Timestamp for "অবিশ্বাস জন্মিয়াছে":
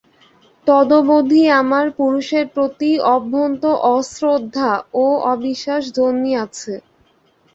5.33-6.73